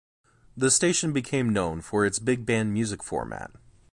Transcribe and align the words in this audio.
The 0.57 0.71
station 0.71 1.13
became 1.13 1.51
known 1.53 1.79
for 1.81 2.07
its 2.07 2.17
Big 2.17 2.43
Band 2.43 2.73
music 2.73 3.03
format. 3.03 3.51